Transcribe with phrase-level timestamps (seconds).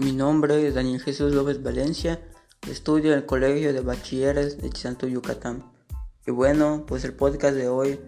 [0.00, 2.26] Mi nombre es Daniel Jesús López Valencia,
[2.66, 5.70] estudio en el Colegio de Bachilleres de Chisanto, Yucatán.
[6.26, 8.00] Y bueno, pues el podcast de hoy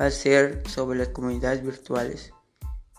[0.00, 2.32] va a ser sobre las comunidades virtuales.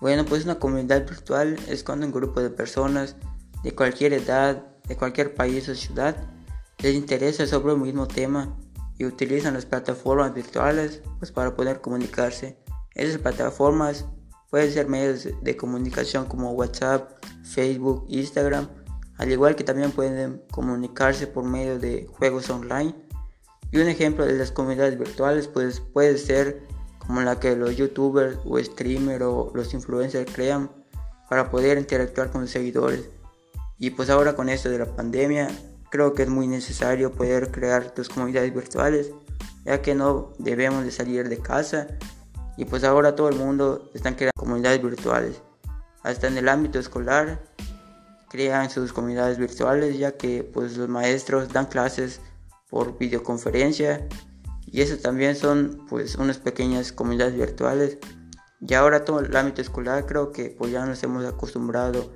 [0.01, 3.15] Bueno, pues una comunidad virtual es cuando un grupo de personas
[3.63, 6.17] de cualquier edad, de cualquier país o ciudad,
[6.79, 8.57] les interesa sobre el mismo tema
[8.97, 12.57] y utilizan las plataformas virtuales pues, para poder comunicarse.
[12.95, 14.07] Esas plataformas
[14.51, 17.09] Pueden ser medios de comunicación como WhatsApp,
[17.41, 18.67] Facebook, Instagram,
[19.17, 22.93] al igual que también pueden comunicarse por medio de juegos online.
[23.71, 26.67] Y un ejemplo de las comunidades virtuales pues, puede ser
[26.99, 30.69] como la que los youtubers o streamers o los influencers crean
[31.29, 33.09] para poder interactuar con sus seguidores.
[33.79, 35.47] Y pues ahora con esto de la pandemia,
[35.89, 39.11] creo que es muy necesario poder crear tus comunidades virtuales,
[39.63, 41.87] ya que no debemos de salir de casa
[42.57, 45.41] y pues ahora todo el mundo están creando comunidades virtuales.
[46.03, 47.41] Hasta en el ámbito escolar
[48.29, 52.21] crean sus comunidades virtuales ya que pues los maestros dan clases
[52.69, 54.07] por videoconferencia
[54.65, 57.97] y eso también son pues unas pequeñas comunidades virtuales.
[58.61, 62.13] Y ahora todo el ámbito escolar creo que pues ya nos hemos acostumbrado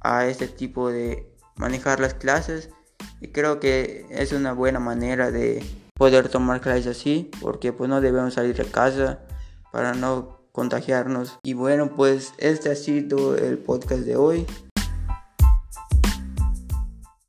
[0.00, 2.70] a este tipo de manejar las clases
[3.20, 5.64] y creo que es una buena manera de
[5.94, 9.20] poder tomar clases así porque pues no debemos salir de casa
[9.76, 11.38] para no contagiarnos.
[11.44, 14.46] Y bueno, pues este ha sido el podcast de hoy.